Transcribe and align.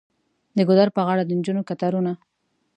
د 0.57 0.59
ګودر 0.67 0.89
په 0.95 1.01
غاړه 1.05 1.23
د 1.25 1.29
نجونو 1.39 1.61
کتارونه. 1.69 2.11